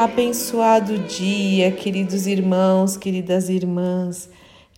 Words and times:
Abençoado 0.00 0.96
dia, 0.96 1.72
queridos 1.72 2.28
irmãos, 2.28 2.96
queridas 2.96 3.48
irmãs. 3.48 4.30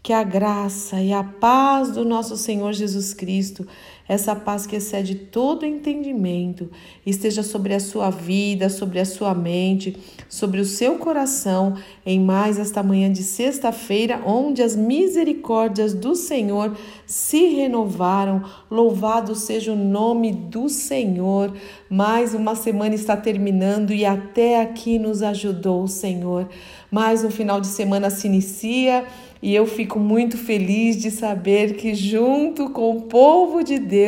Que 0.02 0.14
a 0.14 0.22
graça 0.22 0.98
e 0.98 1.12
a 1.12 1.22
paz 1.22 1.90
do 1.90 2.06
nosso 2.06 2.38
Senhor 2.38 2.72
Jesus 2.72 3.12
Cristo, 3.12 3.68
essa 4.10 4.34
paz 4.34 4.66
que 4.66 4.74
excede 4.74 5.14
todo 5.14 5.64
entendimento, 5.64 6.68
esteja 7.06 7.44
sobre 7.44 7.74
a 7.74 7.78
sua 7.78 8.10
vida, 8.10 8.68
sobre 8.68 8.98
a 8.98 9.04
sua 9.04 9.32
mente, 9.36 9.96
sobre 10.28 10.60
o 10.60 10.64
seu 10.64 10.96
coração, 10.96 11.76
em 12.04 12.18
mais 12.18 12.58
esta 12.58 12.82
manhã 12.82 13.08
de 13.12 13.22
sexta-feira, 13.22 14.20
onde 14.26 14.64
as 14.64 14.74
misericórdias 14.74 15.94
do 15.94 16.16
Senhor 16.16 16.76
se 17.06 17.54
renovaram. 17.54 18.42
Louvado 18.68 19.36
seja 19.36 19.72
o 19.72 19.76
nome 19.76 20.32
do 20.32 20.68
Senhor. 20.68 21.54
Mais 21.88 22.34
uma 22.34 22.56
semana 22.56 22.96
está 22.96 23.16
terminando 23.16 23.92
e 23.92 24.04
até 24.04 24.60
aqui 24.60 24.98
nos 24.98 25.22
ajudou 25.22 25.84
o 25.84 25.88
Senhor. 25.88 26.48
Mais 26.90 27.22
um 27.22 27.30
final 27.30 27.60
de 27.60 27.68
semana 27.68 28.10
se 28.10 28.26
inicia 28.26 29.06
e 29.42 29.54
eu 29.54 29.66
fico 29.66 29.98
muito 29.98 30.36
feliz 30.36 30.96
de 30.98 31.10
saber 31.10 31.74
que, 31.74 31.94
junto 31.94 32.68
com 32.70 32.96
o 32.96 33.02
povo 33.02 33.62
de 33.62 33.78
Deus, 33.78 33.99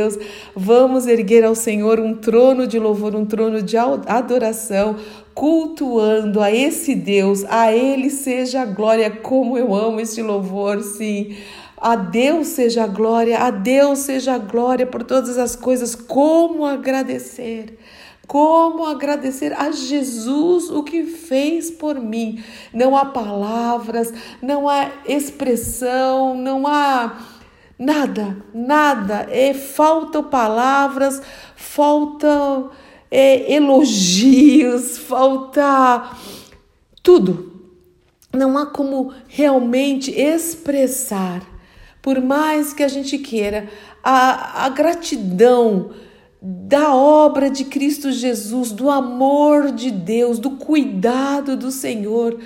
vamos 0.54 1.06
erguer 1.06 1.44
ao 1.44 1.54
Senhor 1.54 2.00
um 2.00 2.14
trono 2.14 2.66
de 2.66 2.78
louvor, 2.78 3.14
um 3.14 3.24
trono 3.24 3.62
de 3.62 3.76
adoração, 3.76 4.96
cultuando 5.34 6.40
a 6.40 6.50
esse 6.50 6.94
Deus. 6.94 7.44
A 7.48 7.72
Ele 7.72 8.10
seja 8.10 8.62
a 8.62 8.66
glória, 8.66 9.10
como 9.10 9.56
eu 9.56 9.74
amo 9.74 10.00
este 10.00 10.22
louvor, 10.22 10.82
sim. 10.82 11.36
A 11.76 11.96
Deus 11.96 12.48
seja 12.48 12.84
a 12.84 12.86
glória, 12.86 13.40
a 13.40 13.50
Deus 13.50 14.00
seja 14.00 14.34
a 14.34 14.38
glória 14.38 14.86
por 14.86 15.02
todas 15.02 15.36
as 15.36 15.56
coisas. 15.56 15.96
Como 15.96 16.64
agradecer? 16.64 17.76
Como 18.26 18.86
agradecer 18.86 19.52
a 19.52 19.72
Jesus 19.72 20.70
o 20.70 20.84
que 20.84 21.02
fez 21.02 21.70
por 21.70 21.98
mim? 21.98 22.42
Não 22.72 22.96
há 22.96 23.04
palavras, 23.04 24.14
não 24.40 24.68
há 24.68 24.90
expressão, 25.06 26.36
não 26.36 26.66
há 26.66 27.18
nada, 27.82 28.36
nada. 28.54 29.26
É, 29.30 29.52
faltam 29.52 30.22
palavras, 30.22 31.20
faltam 31.56 32.70
é, 33.10 33.52
elogios, 33.52 34.98
falta 34.98 36.10
tudo. 37.02 37.60
Não 38.32 38.56
há 38.56 38.66
como 38.66 39.12
realmente 39.28 40.10
expressar, 40.10 41.42
por 42.00 42.20
mais 42.20 42.72
que 42.72 42.82
a 42.82 42.88
gente 42.88 43.18
queira, 43.18 43.68
a, 44.02 44.64
a 44.64 44.68
gratidão 44.70 45.90
da 46.40 46.94
obra 46.94 47.50
de 47.50 47.64
Cristo 47.64 48.10
Jesus, 48.10 48.72
do 48.72 48.90
amor 48.90 49.70
de 49.70 49.90
Deus, 49.90 50.38
do 50.38 50.52
cuidado 50.52 51.56
do 51.56 51.70
Senhor, 51.70 52.38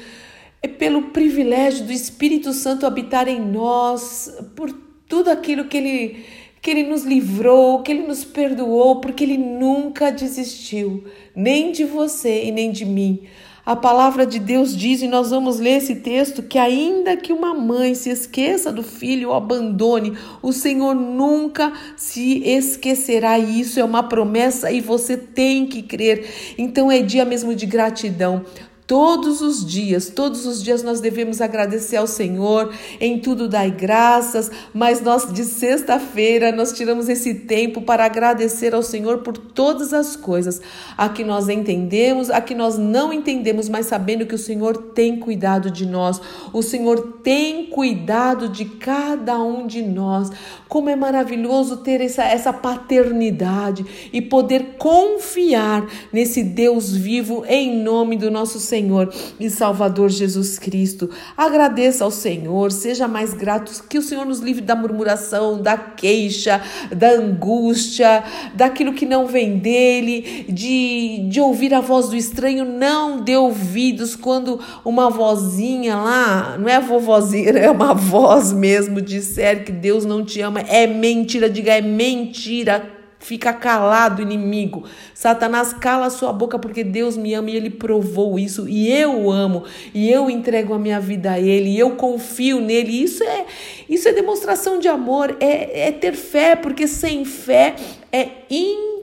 é 0.60 0.66
pelo 0.66 1.10
privilégio 1.10 1.86
do 1.86 1.92
Espírito 1.92 2.52
Santo 2.52 2.84
habitar 2.84 3.28
em 3.28 3.40
nós, 3.40 4.36
por 4.56 4.85
tudo 5.08 5.30
aquilo 5.30 5.64
que 5.64 5.76
ele 5.76 6.24
que 6.60 6.70
ele 6.72 6.82
nos 6.82 7.04
livrou, 7.04 7.80
que 7.82 7.92
ele 7.92 8.08
nos 8.08 8.24
perdoou, 8.24 9.00
porque 9.00 9.22
ele 9.22 9.38
nunca 9.38 10.10
desistiu, 10.10 11.04
nem 11.32 11.70
de 11.70 11.84
você 11.84 12.46
e 12.46 12.50
nem 12.50 12.72
de 12.72 12.84
mim. 12.84 13.20
A 13.64 13.74
palavra 13.74 14.24
de 14.24 14.38
Deus 14.38 14.76
diz, 14.76 15.02
e 15.02 15.08
nós 15.08 15.30
vamos 15.30 15.58
ler 15.58 15.78
esse 15.78 15.96
texto, 15.96 16.42
que 16.42 16.56
ainda 16.56 17.16
que 17.16 17.32
uma 17.32 17.52
mãe 17.52 17.94
se 17.96 18.10
esqueça 18.10 18.72
do 18.72 18.82
filho 18.82 19.30
ou 19.30 19.34
abandone, 19.34 20.16
o 20.40 20.52
Senhor 20.52 20.94
nunca 20.94 21.72
se 21.96 22.42
esquecerá. 22.44 23.38
Isso 23.38 23.80
é 23.80 23.84
uma 23.84 24.04
promessa 24.04 24.70
e 24.70 24.80
você 24.80 25.16
tem 25.16 25.66
que 25.66 25.82
crer. 25.82 26.54
Então 26.56 26.90
é 26.90 27.02
dia 27.02 27.24
mesmo 27.24 27.56
de 27.56 27.66
gratidão. 27.66 28.44
Todos 28.86 29.40
os 29.40 29.66
dias, 29.66 30.08
todos 30.08 30.46
os 30.46 30.62
dias 30.62 30.80
nós 30.80 31.00
devemos 31.00 31.40
agradecer 31.40 31.96
ao 31.96 32.06
Senhor, 32.06 32.72
em 33.00 33.18
tudo 33.18 33.48
dai 33.48 33.68
graças, 33.68 34.48
mas 34.72 35.00
nós 35.00 35.32
de 35.32 35.42
sexta-feira 35.42 36.52
nós 36.52 36.72
tiramos 36.72 37.08
esse 37.08 37.34
tempo 37.34 37.82
para 37.82 38.04
agradecer 38.04 38.76
ao 38.76 38.84
Senhor 38.84 39.18
por 39.18 39.36
todas 39.36 39.92
as 39.92 40.14
coisas, 40.14 40.62
a 40.96 41.08
que 41.08 41.24
nós 41.24 41.48
entendemos, 41.48 42.30
a 42.30 42.40
que 42.40 42.54
nós 42.54 42.78
não 42.78 43.12
entendemos, 43.12 43.68
mas 43.68 43.86
sabendo 43.86 44.24
que 44.24 44.36
o 44.36 44.38
Senhor 44.38 44.76
tem 44.94 45.18
cuidado 45.18 45.68
de 45.68 45.84
nós, 45.84 46.20
o 46.52 46.62
Senhor 46.62 47.18
tem 47.24 47.66
cuidado 47.66 48.48
de 48.48 48.66
cada 48.66 49.36
um 49.42 49.66
de 49.66 49.82
nós. 49.82 50.30
Como 50.68 50.88
é 50.88 50.94
maravilhoso 50.94 51.78
ter 51.78 52.00
essa, 52.00 52.22
essa 52.22 52.52
paternidade 52.52 53.84
e 54.12 54.22
poder 54.22 54.76
confiar 54.78 55.84
nesse 56.12 56.44
Deus 56.44 56.94
vivo 56.94 57.44
em 57.48 57.82
nome 57.82 58.16
do 58.16 58.30
nosso 58.30 58.60
Senhor 58.60 58.75
Senhor 58.76 59.12
e 59.40 59.48
Salvador 59.48 60.10
Jesus 60.10 60.58
Cristo. 60.58 61.08
Agradeça 61.36 62.04
ao 62.04 62.10
Senhor, 62.10 62.70
seja 62.70 63.08
mais 63.08 63.32
grato, 63.32 63.72
que 63.88 63.96
o 63.96 64.02
Senhor 64.02 64.26
nos 64.26 64.40
livre 64.40 64.60
da 64.60 64.76
murmuração, 64.76 65.60
da 65.60 65.78
queixa, 65.78 66.60
da 66.94 67.12
angústia, 67.12 68.22
daquilo 68.54 68.92
que 68.92 69.06
não 69.06 69.26
vem 69.26 69.58
dele, 69.58 70.44
de, 70.48 71.26
de 71.28 71.40
ouvir 71.40 71.72
a 71.72 71.80
voz 71.80 72.08
do 72.08 72.16
estranho. 72.16 72.64
Não 72.64 73.22
dê 73.22 73.36
ouvidos 73.36 74.14
quando 74.14 74.60
uma 74.84 75.08
vozinha 75.08 75.96
lá, 75.96 76.56
não 76.58 76.68
é 76.68 76.78
vovozinha, 76.78 77.50
é 77.56 77.70
uma 77.70 77.94
voz 77.94 78.52
mesmo, 78.52 79.00
disser 79.00 79.64
que 79.64 79.72
Deus 79.72 80.04
não 80.04 80.22
te 80.22 80.40
ama. 80.42 80.60
É 80.60 80.86
mentira, 80.86 81.48
diga 81.48 81.72
é 81.72 81.80
mentira 81.80 82.95
Fica 83.18 83.52
calado, 83.52 84.22
inimigo. 84.22 84.84
Satanás, 85.14 85.72
cala 85.72 86.10
sua 86.10 86.32
boca 86.32 86.58
porque 86.58 86.84
Deus 86.84 87.16
me 87.16 87.34
ama 87.34 87.50
e 87.50 87.56
ele 87.56 87.70
provou 87.70 88.38
isso. 88.38 88.68
E 88.68 88.90
eu 88.92 89.30
amo. 89.30 89.64
E 89.94 90.10
eu 90.10 90.30
entrego 90.30 90.74
a 90.74 90.78
minha 90.78 91.00
vida 91.00 91.32
a 91.32 91.40
ele. 91.40 91.70
E 91.70 91.78
eu 91.78 91.92
confio 91.92 92.60
nele. 92.60 93.02
Isso 93.02 93.24
é, 93.24 93.46
isso 93.88 94.08
é 94.08 94.12
demonstração 94.12 94.78
de 94.78 94.88
amor. 94.88 95.36
É, 95.40 95.88
é 95.88 95.92
ter 95.92 96.14
fé, 96.14 96.54
porque 96.54 96.86
sem 96.86 97.24
fé 97.24 97.74
é 98.12 98.28
impossível 98.50 98.95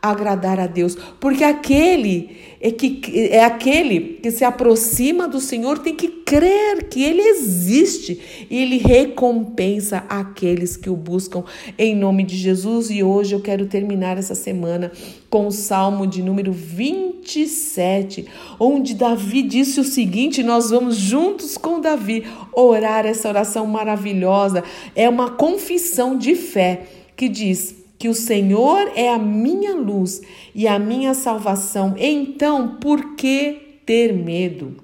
agradar 0.00 0.60
a 0.60 0.66
Deus, 0.66 0.96
porque 1.18 1.42
aquele 1.42 2.36
é 2.60 2.70
que 2.70 3.00
é 3.30 3.42
aquele 3.42 4.18
que 4.22 4.30
se 4.30 4.44
aproxima 4.44 5.26
do 5.26 5.40
Senhor 5.40 5.78
tem 5.78 5.94
que 5.94 6.08
crer 6.08 6.88
que 6.88 7.02
ele 7.02 7.22
existe 7.22 8.46
e 8.50 8.56
ele 8.56 8.78
recompensa 8.78 10.04
aqueles 10.08 10.76
que 10.76 10.90
o 10.90 10.96
buscam 10.96 11.44
em 11.78 11.94
nome 11.94 12.22
de 12.22 12.36
Jesus. 12.36 12.90
E 12.90 13.02
hoje 13.02 13.34
eu 13.34 13.40
quero 13.40 13.66
terminar 13.66 14.18
essa 14.18 14.34
semana 14.34 14.92
com 15.30 15.46
o 15.46 15.52
Salmo 15.52 16.06
de 16.06 16.22
número 16.22 16.52
27, 16.52 18.26
onde 18.60 18.94
Davi 18.94 19.42
disse 19.42 19.80
o 19.80 19.84
seguinte: 19.84 20.42
nós 20.42 20.70
vamos 20.70 20.96
juntos 20.96 21.56
com 21.56 21.80
Davi 21.80 22.24
orar 22.52 23.06
essa 23.06 23.28
oração 23.28 23.66
maravilhosa. 23.66 24.62
É 24.94 25.08
uma 25.08 25.30
confissão 25.30 26.16
de 26.16 26.34
fé 26.34 26.82
que 27.16 27.28
diz: 27.28 27.83
que 27.98 28.08
o 28.08 28.14
Senhor 28.14 28.92
é 28.94 29.08
a 29.08 29.18
minha 29.18 29.74
luz 29.74 30.20
e 30.54 30.66
a 30.66 30.78
minha 30.78 31.14
salvação, 31.14 31.94
então 31.98 32.76
por 32.76 33.14
que 33.14 33.80
ter 33.86 34.12
medo? 34.12 34.76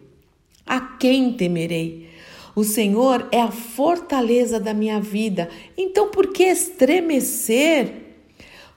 A 0.67 0.81
quem 0.81 1.33
temerei? 1.33 2.09
O 2.55 2.65
Senhor 2.65 3.29
é 3.33 3.41
a 3.41 3.51
fortaleza 3.51 4.59
da 4.59 4.75
minha 4.75 5.01
vida, 5.01 5.49
então 5.77 6.11
por 6.11 6.29
que 6.29 6.45
estremecer? 6.45 8.11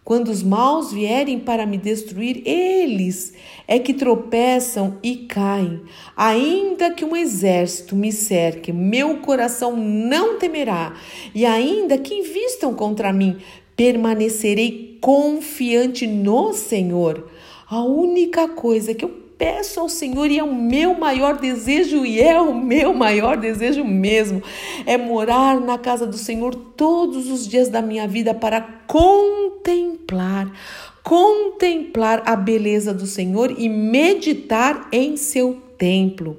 Quando 0.03 0.27
os 0.27 0.43
maus 0.43 0.91
vierem 0.91 1.39
para 1.39 1.65
me 1.65 1.77
destruir, 1.77 2.41
eles 2.45 3.33
é 3.65 3.79
que 3.79 3.93
tropeçam 3.93 4.97
e 5.01 5.15
caem. 5.15 5.81
Ainda 6.15 6.91
que 6.91 7.05
um 7.05 7.15
exército 7.15 7.95
me 7.95 8.11
cerque, 8.11 8.73
meu 8.73 9.19
coração 9.19 9.77
não 9.77 10.37
temerá. 10.37 10.93
E 11.33 11.45
ainda 11.45 11.97
que 11.97 12.15
invistam 12.15 12.73
contra 12.73 13.13
mim, 13.13 13.37
permanecerei 13.75 14.97
confiante 15.01 16.07
no 16.07 16.53
Senhor. 16.53 17.27
A 17.69 17.83
única 17.83 18.47
coisa 18.47 18.93
que 18.93 19.03
eu 19.03 19.23
peço 19.37 19.79
ao 19.79 19.89
Senhor 19.89 20.29
e 20.29 20.39
é 20.39 20.43
o 20.43 20.55
meu 20.55 20.93
maior 20.93 21.37
desejo 21.37 22.05
e 22.05 22.21
é 22.21 22.39
o 22.39 22.53
meu 22.53 22.93
maior 22.93 23.35
desejo 23.35 23.83
mesmo 23.83 24.41
é 24.85 24.97
morar 24.97 25.59
na 25.59 25.77
casa 25.77 26.05
do 26.05 26.17
Senhor 26.17 26.55
todos 26.55 27.29
os 27.29 27.47
dias 27.47 27.67
da 27.67 27.81
minha 27.81 28.07
vida 28.07 28.33
para 28.33 28.61
contemplar 28.87 30.51
contemplar 31.03 32.23
a 32.25 32.35
beleza 32.35 32.93
do 32.93 33.05
Senhor 33.05 33.53
e 33.57 33.67
meditar 33.67 34.87
em 34.91 35.17
seu 35.17 35.61
templo 35.77 36.37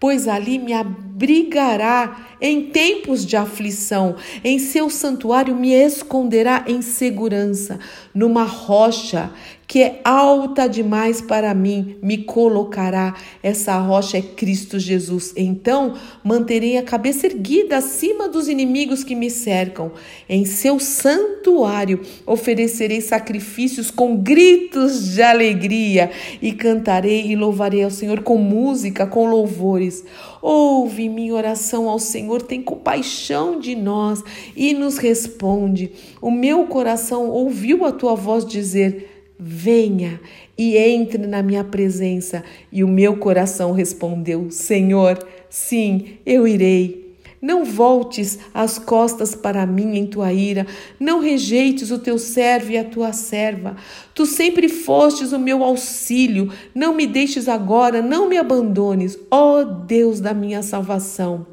pois 0.00 0.28
ali 0.28 0.58
me 0.58 0.72
abrigará 0.72 2.36
em 2.40 2.70
tempos 2.70 3.26
de 3.26 3.36
aflição, 3.36 4.16
em 4.44 4.58
seu 4.58 4.88
santuário 4.88 5.56
me 5.56 5.72
esconderá 5.72 6.64
em 6.66 6.80
segurança, 6.82 7.78
numa 8.14 8.44
rocha 8.44 9.30
que 9.68 9.82
é 9.82 10.00
alta 10.02 10.66
demais 10.66 11.20
para 11.20 11.52
mim, 11.52 11.98
me 12.02 12.16
colocará. 12.16 13.14
Essa 13.42 13.78
rocha 13.78 14.16
é 14.16 14.22
Cristo 14.22 14.78
Jesus. 14.78 15.34
Então 15.36 15.92
manterei 16.24 16.78
a 16.78 16.82
cabeça 16.82 17.26
erguida 17.26 17.76
acima 17.76 18.30
dos 18.30 18.48
inimigos 18.48 19.04
que 19.04 19.14
me 19.14 19.30
cercam. 19.30 19.92
Em 20.26 20.46
seu 20.46 20.80
santuário 20.80 22.00
oferecerei 22.24 23.02
sacrifícios 23.02 23.90
com 23.90 24.16
gritos 24.16 25.14
de 25.14 25.20
alegria 25.20 26.10
e 26.40 26.52
cantarei 26.52 27.26
e 27.26 27.36
louvarei 27.36 27.84
ao 27.84 27.90
Senhor 27.90 28.22
com 28.22 28.38
música, 28.38 29.06
com 29.06 29.28
louvores. 29.28 30.02
Ouve 30.40 31.10
minha 31.10 31.34
oração 31.34 31.90
ao 31.90 31.98
Senhor, 31.98 32.40
tem 32.40 32.62
compaixão 32.62 33.60
de 33.60 33.76
nós 33.76 34.24
e 34.56 34.72
nos 34.72 34.96
responde. 34.96 35.92
O 36.22 36.30
meu 36.30 36.64
coração 36.64 37.28
ouviu 37.28 37.84
a 37.84 37.92
tua 37.92 38.14
voz 38.14 38.46
dizer: 38.46 39.17
Venha 39.38 40.20
e 40.56 40.76
entre 40.76 41.26
na 41.26 41.42
minha 41.42 41.62
presença. 41.62 42.42
E 42.72 42.82
o 42.82 42.88
meu 42.88 43.16
coração 43.18 43.72
respondeu: 43.72 44.50
Senhor, 44.50 45.18
sim, 45.48 46.18
eu 46.26 46.46
irei. 46.46 47.08
Não 47.40 47.64
voltes 47.64 48.38
as 48.52 48.80
costas 48.80 49.34
para 49.34 49.64
mim 49.64 49.96
em 49.96 50.06
tua 50.06 50.32
ira, 50.32 50.66
não 50.98 51.20
rejeites 51.20 51.92
o 51.92 51.98
teu 51.98 52.18
servo 52.18 52.72
e 52.72 52.76
a 52.76 52.84
tua 52.84 53.12
serva. 53.12 53.76
Tu 54.12 54.26
sempre 54.26 54.68
fostes 54.68 55.32
o 55.32 55.38
meu 55.38 55.62
auxílio, 55.62 56.52
não 56.74 56.92
me 56.92 57.06
deixes 57.06 57.48
agora, 57.48 58.02
não 58.02 58.28
me 58.28 58.36
abandones, 58.36 59.16
ó 59.30 59.62
Deus 59.62 60.18
da 60.18 60.34
minha 60.34 60.62
salvação. 60.62 61.46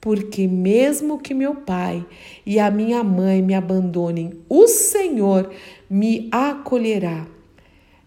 Porque 0.00 0.46
mesmo 0.46 1.18
que 1.18 1.34
meu 1.34 1.54
pai 1.54 2.04
e 2.46 2.60
a 2.60 2.70
minha 2.70 3.02
mãe 3.02 3.42
me 3.42 3.54
abandonem, 3.54 4.34
o 4.48 4.68
Senhor 4.68 5.50
me 5.94 6.26
acolherá. 6.32 7.24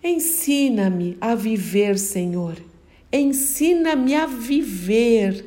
Ensina-me 0.04 1.16
a 1.22 1.34
viver, 1.36 1.98
Senhor. 1.98 2.58
Ensina-me 3.10 4.14
a 4.14 4.26
viver. 4.26 5.46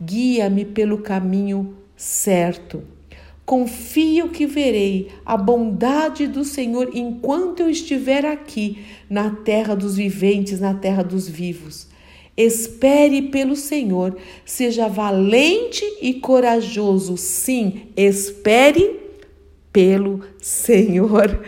Guia-me 0.00 0.64
pelo 0.64 1.02
caminho 1.02 1.76
certo. 1.94 2.82
Confio 3.44 4.30
que 4.30 4.46
verei 4.46 5.10
a 5.22 5.36
bondade 5.36 6.26
do 6.26 6.46
Senhor 6.46 6.88
enquanto 6.94 7.60
eu 7.60 7.68
estiver 7.68 8.24
aqui, 8.24 8.78
na 9.10 9.28
terra 9.28 9.76
dos 9.76 9.94
viventes, 9.94 10.60
na 10.60 10.72
terra 10.72 11.02
dos 11.02 11.28
vivos. 11.28 11.88
Espere 12.34 13.20
pelo 13.20 13.54
Senhor, 13.54 14.16
seja 14.46 14.88
valente 14.88 15.84
e 16.00 16.14
corajoso. 16.14 17.18
Sim, 17.18 17.82
espere 17.94 18.98
pelo 19.70 20.22
Senhor 20.40 21.42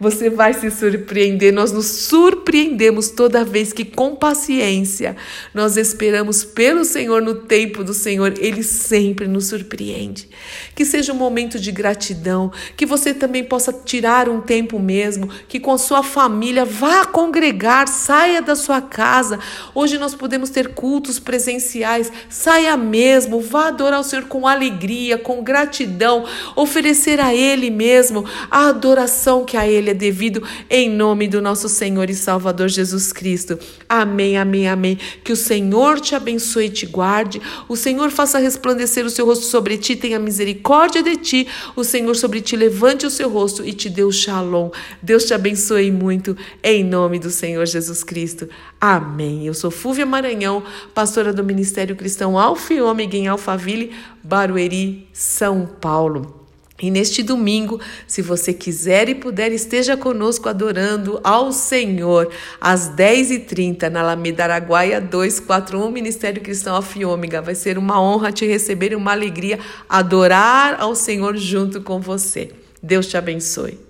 você 0.00 0.30
vai 0.30 0.54
se 0.54 0.70
surpreender. 0.70 1.52
Nós 1.52 1.70
nos 1.70 1.84
surpreendemos 1.84 3.10
toda 3.10 3.44
vez 3.44 3.70
que, 3.70 3.84
com 3.84 4.16
paciência, 4.16 5.14
nós 5.52 5.76
esperamos 5.76 6.42
pelo 6.42 6.86
Senhor 6.86 7.20
no 7.20 7.34
tempo 7.34 7.84
do 7.84 7.92
Senhor. 7.92 8.32
Ele 8.38 8.62
sempre 8.62 9.28
nos 9.28 9.48
surpreende. 9.48 10.26
Que 10.74 10.86
seja 10.86 11.12
um 11.12 11.16
momento 11.16 11.60
de 11.60 11.70
gratidão, 11.70 12.50
que 12.78 12.86
você 12.86 13.12
também 13.12 13.44
possa 13.44 13.74
tirar 13.74 14.26
um 14.26 14.40
tempo 14.40 14.78
mesmo, 14.78 15.28
que 15.46 15.60
com 15.60 15.72
a 15.72 15.78
sua 15.78 16.02
família 16.02 16.64
vá 16.64 17.04
congregar, 17.04 17.86
saia 17.86 18.40
da 18.40 18.56
sua 18.56 18.80
casa. 18.80 19.38
Hoje 19.74 19.98
nós 19.98 20.14
podemos 20.14 20.48
ter 20.48 20.68
cultos 20.68 21.18
presenciais, 21.18 22.10
saia 22.30 22.74
mesmo, 22.74 23.38
vá 23.38 23.68
adorar 23.68 24.00
o 24.00 24.04
Senhor 24.04 24.24
com 24.24 24.46
alegria, 24.46 25.18
com 25.18 25.42
gratidão, 25.42 26.24
oferecer 26.56 27.20
a 27.20 27.34
Ele 27.34 27.68
mesmo 27.68 28.24
a 28.50 28.68
adoração 28.68 29.44
que 29.44 29.58
a 29.58 29.68
Ele 29.68 29.89
é 29.90 29.94
devido, 29.94 30.42
em 30.68 30.88
nome 30.88 31.28
do 31.28 31.42
nosso 31.42 31.68
Senhor 31.68 32.08
e 32.08 32.14
Salvador 32.14 32.68
Jesus 32.68 33.12
Cristo. 33.12 33.58
Amém, 33.88 34.38
amém, 34.38 34.68
amém. 34.68 34.98
Que 35.22 35.32
o 35.32 35.36
Senhor 35.36 36.00
te 36.00 36.14
abençoe 36.14 36.66
e 36.66 36.70
te 36.70 36.86
guarde, 36.86 37.40
o 37.68 37.76
Senhor 37.76 38.10
faça 38.10 38.38
resplandecer 38.38 39.04
o 39.04 39.10
seu 39.10 39.26
rosto 39.26 39.44
sobre 39.44 39.76
ti, 39.76 39.94
tenha 39.96 40.18
misericórdia 40.18 41.02
de 41.02 41.16
ti, 41.16 41.48
o 41.76 41.84
Senhor 41.84 42.16
sobre 42.16 42.40
ti 42.40 42.56
levante 42.56 43.04
o 43.04 43.10
seu 43.10 43.28
rosto 43.28 43.64
e 43.64 43.72
te 43.72 43.90
dê 43.90 44.02
o 44.02 44.12
shalom. 44.12 44.70
Deus 45.02 45.24
te 45.24 45.34
abençoe 45.34 45.90
muito, 45.90 46.36
em 46.62 46.82
nome 46.82 47.18
do 47.18 47.30
Senhor 47.30 47.66
Jesus 47.66 48.02
Cristo. 48.02 48.48
Amém. 48.80 49.46
Eu 49.46 49.54
sou 49.54 49.70
Fúvia 49.70 50.06
Maranhão, 50.06 50.62
pastora 50.94 51.32
do 51.32 51.44
Ministério 51.44 51.96
Cristão 51.96 52.38
Alfa 52.38 52.74
Ômega 52.82 53.16
em 53.16 53.26
Alphaville, 53.26 53.92
Barueri, 54.22 55.08
São 55.12 55.66
Paulo. 55.66 56.39
E 56.82 56.90
neste 56.90 57.22
domingo, 57.22 57.80
se 58.06 58.22
você 58.22 58.52
quiser 58.52 59.08
e 59.08 59.14
puder, 59.14 59.52
esteja 59.52 59.96
conosco 59.96 60.48
adorando 60.48 61.20
ao 61.22 61.52
Senhor 61.52 62.32
às 62.60 62.90
10h30 62.90 63.88
na 63.90 64.00
Alameda 64.00 64.44
Araguaia 64.44 65.00
241, 65.00 65.90
Ministério 65.90 66.40
Cristão 66.40 66.74
Alfiômega. 66.74 67.42
Vai 67.42 67.54
ser 67.54 67.76
uma 67.76 68.00
honra 68.00 68.32
te 68.32 68.46
receber 68.46 68.92
e 68.92 68.96
uma 68.96 69.12
alegria 69.12 69.58
adorar 69.88 70.80
ao 70.80 70.94
Senhor 70.94 71.36
junto 71.36 71.82
com 71.82 72.00
você. 72.00 72.50
Deus 72.82 73.06
te 73.06 73.16
abençoe. 73.16 73.89